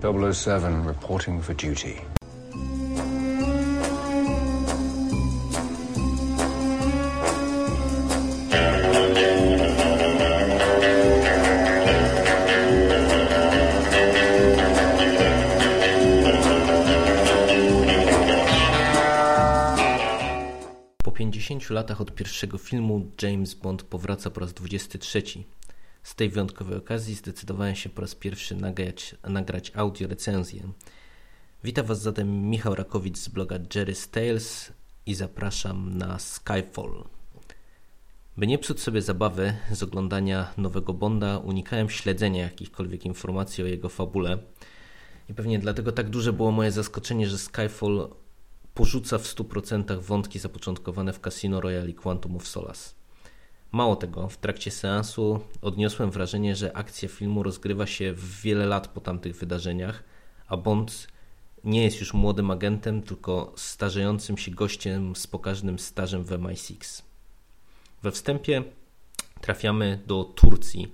007 0.00 0.86
reporting 0.86 1.42
for 1.42 1.54
duty. 1.54 1.94
Po 21.02 21.12
50 21.12 21.70
latach 21.70 22.00
od 22.00 22.14
pierwszego 22.14 22.58
filmu 22.58 23.10
James 23.22 23.54
Bond 23.54 23.82
powraca 23.82 24.30
po 24.30 24.40
raz 24.40 24.52
23. 24.52 25.22
Z 26.08 26.14
tej 26.14 26.28
wyjątkowej 26.28 26.78
okazji 26.78 27.14
zdecydowałem 27.14 27.74
się 27.74 27.88
po 27.88 28.00
raz 28.00 28.14
pierwszy 28.14 28.54
nagrać, 28.54 29.14
nagrać 29.28 29.72
audio 29.74 30.08
recenzję. 30.08 30.72
Witam 31.64 31.86
Was 31.86 32.02
zatem 32.02 32.50
Michał 32.50 32.74
Rakowicz 32.74 33.18
z 33.18 33.28
bloga 33.28 33.58
Jerry's 33.58 34.10
Tales 34.10 34.72
i 35.06 35.14
zapraszam 35.14 35.98
na 35.98 36.18
Skyfall. 36.18 37.04
By 38.36 38.46
nie 38.46 38.58
psuć 38.58 38.80
sobie 38.80 39.02
zabawy 39.02 39.56
z 39.72 39.82
oglądania 39.82 40.52
nowego 40.56 40.94
Bonda, 40.94 41.38
unikałem 41.38 41.90
śledzenia 41.90 42.42
jakichkolwiek 42.42 43.04
informacji 43.04 43.64
o 43.64 43.66
jego 43.66 43.88
fabule. 43.88 44.38
I 45.28 45.34
pewnie 45.34 45.58
dlatego 45.58 45.92
tak 45.92 46.10
duże 46.10 46.32
było 46.32 46.50
moje 46.50 46.72
zaskoczenie, 46.72 47.28
że 47.28 47.38
Skyfall 47.38 48.10
porzuca 48.74 49.18
w 49.18 49.24
100% 49.24 50.00
wątki 50.02 50.38
zapoczątkowane 50.38 51.12
w 51.12 51.20
Casino 51.20 51.60
Royale 51.60 51.90
i 51.90 51.94
Quantum 51.94 52.36
of 52.36 52.48
Solace. 52.48 52.97
Mało 53.72 53.96
tego, 53.96 54.28
w 54.28 54.36
trakcie 54.36 54.70
seansu 54.70 55.40
odniosłem 55.62 56.10
wrażenie, 56.10 56.56
że 56.56 56.76
akcja 56.76 57.08
filmu 57.08 57.42
rozgrywa 57.42 57.86
się 57.86 58.14
wiele 58.42 58.66
lat 58.66 58.88
po 58.88 59.00
tamtych 59.00 59.36
wydarzeniach, 59.36 60.04
a 60.46 60.56
Bond 60.56 61.08
nie 61.64 61.84
jest 61.84 62.00
już 62.00 62.14
młodym 62.14 62.50
agentem, 62.50 63.02
tylko 63.02 63.52
starzejącym 63.56 64.38
się 64.38 64.50
gościem 64.50 65.16
z 65.16 65.26
pokaźnym 65.26 65.78
stażem 65.78 66.24
w 66.24 66.30
MI6. 66.30 67.02
We 68.02 68.12
wstępie 68.12 68.62
trafiamy 69.40 70.02
do 70.06 70.24
Turcji, 70.24 70.92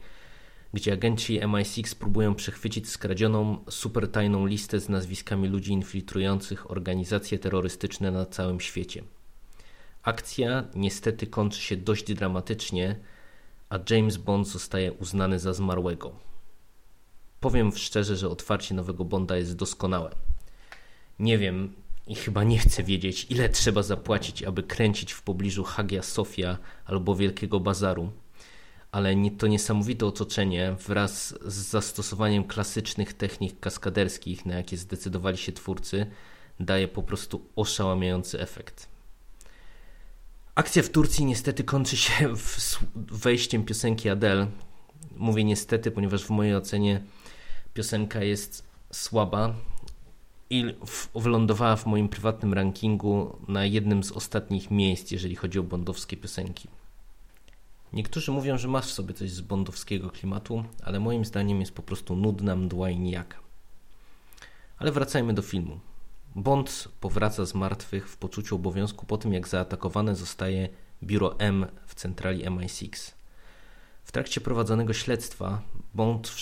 gdzie 0.72 0.92
agenci 0.92 1.40
MI6 1.40 1.94
próbują 1.94 2.34
przechwycić 2.34 2.88
skradzioną 2.88 3.64
supertajną 3.70 4.46
listę 4.46 4.80
z 4.80 4.88
nazwiskami 4.88 5.48
ludzi 5.48 5.72
infiltrujących 5.72 6.70
organizacje 6.70 7.38
terrorystyczne 7.38 8.10
na 8.10 8.26
całym 8.26 8.60
świecie. 8.60 9.02
Akcja 10.04 10.64
niestety 10.74 11.26
kończy 11.26 11.60
się 11.60 11.76
dość 11.76 12.14
dramatycznie, 12.14 12.96
a 13.68 13.78
James 13.90 14.16
Bond 14.16 14.48
zostaje 14.48 14.92
uznany 14.92 15.38
za 15.38 15.52
zmarłego. 15.52 16.12
Powiem 17.40 17.72
szczerze, 17.76 18.16
że 18.16 18.28
otwarcie 18.28 18.74
nowego 18.74 19.04
Bonda 19.04 19.36
jest 19.36 19.56
doskonałe. 19.56 20.14
Nie 21.18 21.38
wiem 21.38 21.74
i 22.06 22.14
chyba 22.14 22.44
nie 22.44 22.58
chcę 22.58 22.82
wiedzieć, 22.82 23.26
ile 23.30 23.48
trzeba 23.48 23.82
zapłacić, 23.82 24.42
aby 24.42 24.62
kręcić 24.62 25.12
w 25.12 25.22
pobliżu 25.22 25.64
Hagia 25.64 26.02
Sofia 26.02 26.58
albo 26.84 27.14
Wielkiego 27.14 27.60
Bazaru, 27.60 28.12
ale 28.92 29.14
to 29.38 29.46
niesamowite 29.46 30.06
otoczenie 30.06 30.76
wraz 30.86 31.34
z 31.46 31.54
zastosowaniem 31.54 32.44
klasycznych 32.44 33.12
technik 33.12 33.60
kaskaderskich, 33.60 34.46
na 34.46 34.54
jakie 34.54 34.76
zdecydowali 34.76 35.38
się 35.38 35.52
twórcy, 35.52 36.06
daje 36.60 36.88
po 36.88 37.02
prostu 37.02 37.48
oszałamiający 37.56 38.40
efekt. 38.40 38.93
Akcja 40.54 40.82
w 40.82 40.88
Turcji 40.88 41.24
niestety 41.24 41.64
kończy 41.64 41.96
się 41.96 42.34
wejściem 42.96 43.64
piosenki 43.64 44.08
Adele. 44.08 44.46
Mówię 45.16 45.44
niestety, 45.44 45.90
ponieważ 45.90 46.24
w 46.24 46.30
mojej 46.30 46.56
ocenie 46.56 47.00
piosenka 47.74 48.22
jest 48.22 48.64
słaba 48.92 49.54
i 50.50 50.74
wylądowała 51.14 51.76
w 51.76 51.86
moim 51.86 52.08
prywatnym 52.08 52.54
rankingu 52.54 53.38
na 53.48 53.64
jednym 53.64 54.04
z 54.04 54.12
ostatnich 54.12 54.70
miejsc, 54.70 55.10
jeżeli 55.10 55.36
chodzi 55.36 55.58
o 55.58 55.62
bondowskie 55.62 56.16
piosenki. 56.16 56.68
Niektórzy 57.92 58.32
mówią, 58.32 58.58
że 58.58 58.68
masz 58.68 58.86
w 58.86 58.92
sobie 58.92 59.14
coś 59.14 59.30
z 59.30 59.40
bondowskiego 59.40 60.10
klimatu, 60.10 60.64
ale 60.82 61.00
moim 61.00 61.24
zdaniem 61.24 61.60
jest 61.60 61.72
po 61.72 61.82
prostu 61.82 62.16
nudna 62.16 62.56
mdła 62.56 62.90
i 62.90 62.98
nijaka. 62.98 63.38
Ale 64.78 64.92
wracajmy 64.92 65.34
do 65.34 65.42
filmu. 65.42 65.80
Bond 66.34 66.88
powraca 67.00 67.46
z 67.46 67.54
martwych 67.54 68.08
w 68.08 68.16
poczuciu 68.16 68.56
obowiązku 68.56 69.06
po 69.06 69.18
tym, 69.18 69.32
jak 69.32 69.48
zaatakowane 69.48 70.16
zostaje 70.16 70.68
biuro 71.02 71.38
M 71.38 71.66
w 71.86 71.94
centrali 71.94 72.44
MI6. 72.44 73.12
W 74.04 74.12
trakcie 74.12 74.40
prowadzonego 74.40 74.92
śledztwa 74.92 75.62
Bond 75.94 76.28
w, 76.28 76.38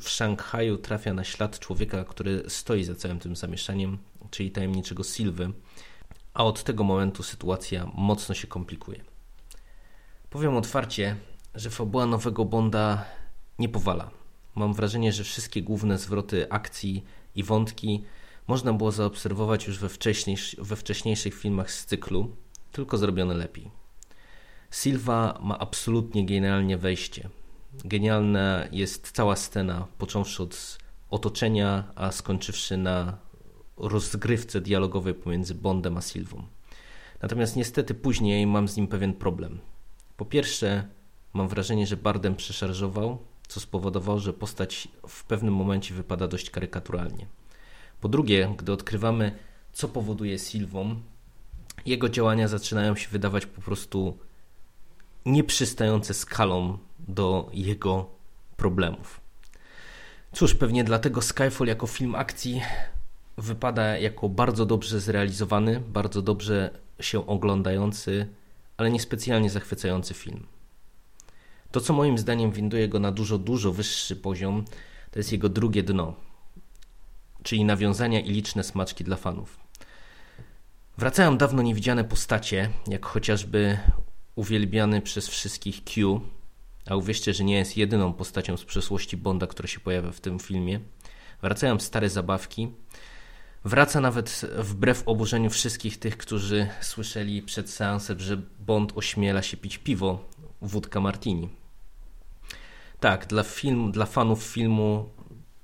w 0.00 0.08
Szanghaju 0.08 0.78
trafia 0.78 1.14
na 1.14 1.24
ślad 1.24 1.58
człowieka, 1.58 2.04
który 2.04 2.42
stoi 2.48 2.84
za 2.84 2.94
całym 2.94 3.18
tym 3.18 3.36
zamieszaniem, 3.36 3.98
czyli 4.30 4.50
tajemniczego 4.50 5.04
Silwy, 5.04 5.52
a 6.34 6.44
od 6.44 6.62
tego 6.62 6.84
momentu 6.84 7.22
sytuacja 7.22 7.90
mocno 7.94 8.34
się 8.34 8.46
komplikuje. 8.46 9.04
Powiem 10.30 10.56
otwarcie, 10.56 11.16
że 11.54 11.70
fabuła 11.70 12.06
nowego 12.06 12.44
Bonda 12.44 13.04
nie 13.58 13.68
powala. 13.68 14.10
Mam 14.54 14.74
wrażenie, 14.74 15.12
że 15.12 15.24
wszystkie 15.24 15.62
główne 15.62 15.98
zwroty 15.98 16.50
akcji 16.50 17.04
i 17.34 17.42
wątki 17.42 18.04
można 18.46 18.72
było 18.72 18.92
zaobserwować 18.92 19.66
już 19.66 19.78
we, 19.78 19.88
we 20.58 20.76
wcześniejszych 20.76 21.34
filmach 21.34 21.70
z 21.70 21.86
cyklu, 21.86 22.36
tylko 22.72 22.98
zrobione 22.98 23.34
lepiej. 23.34 23.70
Silva 24.70 25.38
ma 25.42 25.58
absolutnie 25.58 26.26
genialnie 26.26 26.78
wejście. 26.78 27.28
Genialna 27.84 28.64
jest 28.72 29.10
cała 29.10 29.36
scena, 29.36 29.86
począwszy 29.98 30.42
od 30.42 30.78
otoczenia, 31.10 31.84
a 31.94 32.12
skończywszy 32.12 32.76
na 32.76 33.18
rozgrywce 33.76 34.60
dialogowej 34.60 35.14
pomiędzy 35.14 35.54
Bondem 35.54 35.96
a 35.96 36.00
Silvą. 36.00 36.42
Natomiast 37.22 37.56
niestety 37.56 37.94
później 37.94 38.46
mam 38.46 38.68
z 38.68 38.76
nim 38.76 38.88
pewien 38.88 39.14
problem. 39.14 39.58
Po 40.16 40.24
pierwsze, 40.24 40.88
mam 41.32 41.48
wrażenie, 41.48 41.86
że 41.86 41.96
Bardem 41.96 42.36
przeszarżował, 42.36 43.18
co 43.48 43.60
spowodowało, 43.60 44.18
że 44.18 44.32
postać 44.32 44.88
w 45.08 45.24
pewnym 45.24 45.54
momencie 45.54 45.94
wypada 45.94 46.28
dość 46.28 46.50
karykaturalnie. 46.50 47.26
Po 48.00 48.08
drugie, 48.08 48.54
gdy 48.58 48.72
odkrywamy, 48.72 49.38
co 49.72 49.88
powoduje 49.88 50.38
Silwą, 50.38 51.00
jego 51.86 52.08
działania 52.08 52.48
zaczynają 52.48 52.96
się 52.96 53.08
wydawać 53.08 53.46
po 53.46 53.60
prostu 53.60 54.18
nieprzystające 55.26 56.14
skalą 56.14 56.78
do 56.98 57.50
jego 57.52 58.10
problemów. 58.56 59.20
Cóż, 60.32 60.54
pewnie 60.54 60.84
dlatego 60.84 61.22
Skyfall 61.22 61.66
jako 61.66 61.86
film 61.86 62.14
akcji 62.14 62.62
wypada 63.38 63.98
jako 63.98 64.28
bardzo 64.28 64.66
dobrze 64.66 65.00
zrealizowany, 65.00 65.80
bardzo 65.80 66.22
dobrze 66.22 66.70
się 67.00 67.26
oglądający, 67.26 68.26
ale 68.76 68.90
niespecjalnie 68.90 69.50
zachwycający 69.50 70.14
film. 70.14 70.46
To, 71.70 71.80
co 71.80 71.92
moim 71.92 72.18
zdaniem 72.18 72.52
winduje 72.52 72.88
go 72.88 72.98
na 72.98 73.12
dużo, 73.12 73.38
dużo 73.38 73.72
wyższy 73.72 74.16
poziom, 74.16 74.64
to 75.10 75.18
jest 75.18 75.32
jego 75.32 75.48
drugie 75.48 75.82
dno, 75.82 76.14
czyli 77.42 77.64
nawiązania 77.64 78.20
i 78.20 78.30
liczne 78.30 78.64
smaczki 78.64 79.04
dla 79.04 79.16
fanów. 79.16 79.60
Wracają 80.98 81.36
dawno 81.36 81.62
niewidziane 81.62 82.04
postacie, 82.04 82.70
jak 82.86 83.06
chociażby 83.06 83.78
uwielbiany 84.34 85.00
przez 85.00 85.28
wszystkich 85.28 85.84
Q, 85.84 86.20
a 86.86 86.96
uwierzcie, 86.96 87.34
że 87.34 87.44
nie 87.44 87.54
jest 87.54 87.76
jedyną 87.76 88.12
postacią 88.12 88.56
z 88.56 88.64
przeszłości 88.64 89.16
Bonda, 89.16 89.46
która 89.46 89.68
się 89.68 89.80
pojawia 89.80 90.12
w 90.12 90.20
tym 90.20 90.38
filmie. 90.38 90.80
Wracają 91.42 91.78
stare 91.80 92.10
zabawki. 92.10 92.68
Wraca 93.64 94.00
nawet 94.00 94.40
wbrew 94.58 95.02
oburzeniu 95.06 95.50
wszystkich 95.50 95.98
tych, 95.98 96.16
którzy 96.16 96.68
słyszeli 96.80 97.42
przed 97.42 97.70
seansem, 97.70 98.20
że 98.20 98.36
Bond 98.58 98.92
ośmiela 98.96 99.42
się 99.42 99.56
pić 99.56 99.78
piwo, 99.78 100.24
wódka 100.62 101.00
martini. 101.00 101.48
Tak, 103.00 103.26
dla, 103.26 103.42
film, 103.42 103.92
dla 103.92 104.06
fanów 104.06 104.42
filmu 104.42 105.08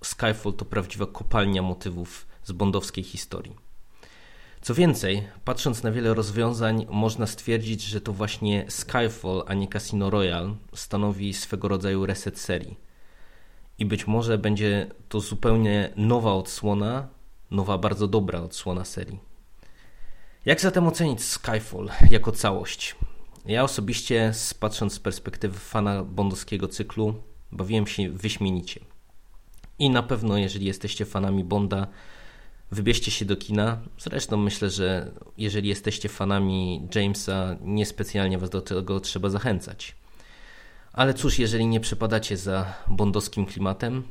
Skyfall 0.02 0.52
to 0.52 0.64
prawdziwa 0.64 1.06
kopalnia 1.06 1.62
motywów 1.62 2.26
z 2.44 2.52
bondowskiej 2.52 3.04
historii. 3.04 3.56
Co 4.60 4.74
więcej, 4.74 5.28
patrząc 5.44 5.82
na 5.82 5.92
wiele 5.92 6.14
rozwiązań, 6.14 6.86
można 6.90 7.26
stwierdzić, 7.26 7.82
że 7.82 8.00
to 8.00 8.12
właśnie 8.12 8.64
Skyfall, 8.68 9.44
a 9.46 9.54
nie 9.54 9.68
Casino 9.68 10.10
Royale 10.10 10.54
stanowi 10.74 11.34
swego 11.34 11.68
rodzaju 11.68 12.06
reset 12.06 12.38
serii. 12.38 12.76
I 13.78 13.86
być 13.86 14.06
może 14.06 14.38
będzie 14.38 14.86
to 15.08 15.20
zupełnie 15.20 15.92
nowa 15.96 16.34
odsłona, 16.34 17.08
nowa 17.50 17.78
bardzo 17.78 18.08
dobra 18.08 18.40
odsłona 18.40 18.84
serii. 18.84 19.18
Jak 20.44 20.60
zatem 20.60 20.86
ocenić 20.86 21.24
Skyfall 21.24 21.90
jako 22.10 22.32
całość? 22.32 22.96
Ja 23.46 23.64
osobiście, 23.64 24.32
patrząc 24.60 24.92
z 24.92 24.98
perspektywy 24.98 25.58
fana 25.58 26.04
bondowskiego 26.04 26.68
cyklu, 26.68 27.14
bawiłem 27.52 27.86
się 27.86 28.10
wyśmienicie. 28.10 28.80
I 29.78 29.90
na 29.90 30.02
pewno, 30.02 30.36
jeżeli 30.36 30.66
jesteście 30.66 31.04
fanami 31.04 31.44
Bonda, 31.44 31.86
wybierzcie 32.70 33.10
się 33.10 33.24
do 33.24 33.36
kina. 33.36 33.78
Zresztą 33.98 34.36
myślę, 34.36 34.70
że 34.70 35.12
jeżeli 35.38 35.68
jesteście 35.68 36.08
fanami 36.08 36.88
Jamesa, 36.94 37.56
niespecjalnie 37.60 38.38
was 38.38 38.50
do 38.50 38.60
tego 38.60 39.00
trzeba 39.00 39.28
zachęcać. 39.30 39.96
Ale 40.92 41.14
cóż, 41.14 41.38
jeżeli 41.38 41.66
nie 41.66 41.80
przepadacie 41.80 42.36
za 42.36 42.74
bondowskim 42.88 43.46
klimatem, 43.46 44.02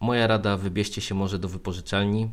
Moja 0.00 0.26
rada, 0.26 0.56
wybierzcie 0.56 1.00
się 1.00 1.14
może 1.14 1.38
do 1.38 1.48
wypożyczalni, 1.48 2.30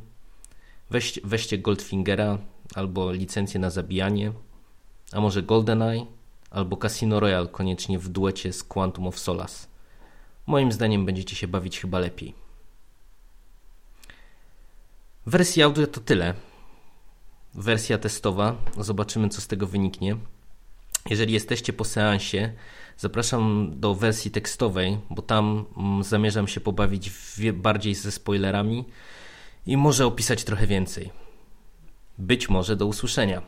weź, 0.89 1.19
weźcie 1.23 1.57
Goldfingera 1.57 2.37
albo 2.75 3.11
licencję 3.11 3.59
na 3.59 3.69
zabijanie, 3.69 4.31
a 5.11 5.21
może 5.21 5.43
GoldenEye 5.43 6.05
albo 6.51 6.77
Casino 6.77 7.19
Royale 7.19 7.47
koniecznie 7.47 7.99
w 7.99 8.09
duecie 8.09 8.53
z 8.53 8.63
Quantum 8.63 9.07
of 9.07 9.19
Solace. 9.19 9.67
Moim 10.45 10.71
zdaniem 10.71 11.05
będziecie 11.05 11.35
się 11.35 11.47
bawić 11.47 11.79
chyba 11.79 11.99
lepiej. 11.99 12.33
W 15.25 15.31
wersji 15.31 15.63
audio 15.63 15.87
to 15.87 16.01
tyle. 16.01 16.33
Wersja 17.53 17.97
testowa. 17.97 18.55
Zobaczymy, 18.77 19.29
co 19.29 19.41
z 19.41 19.47
tego 19.47 19.67
wyniknie. 19.67 20.17
Jeżeli 21.09 21.33
jesteście 21.33 21.73
po 21.73 21.85
seansie, 21.85 22.53
zapraszam 22.97 23.71
do 23.79 23.95
wersji 23.95 24.31
tekstowej, 24.31 24.97
bo 25.09 25.21
tam 25.21 25.65
mm, 25.77 26.03
zamierzam 26.03 26.47
się 26.47 26.59
pobawić 26.59 27.11
bardziej 27.53 27.95
ze 27.95 28.11
spoilerami 28.11 28.85
i 29.65 29.77
może 29.77 30.05
opisać 30.05 30.43
trochę 30.43 30.67
więcej. 30.67 31.11
Być 32.17 32.49
może 32.49 32.75
do 32.75 32.85
usłyszenia. 32.85 33.41